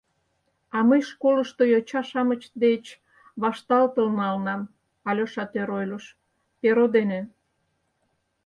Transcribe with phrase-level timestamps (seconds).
[0.75, 2.85] —А мый школышто йоча-шамыч деч
[3.41, 4.61] вашталтыл налынам,—
[5.09, 6.05] Алёша тӧр ойлыш,—
[6.59, 7.19] перо дене...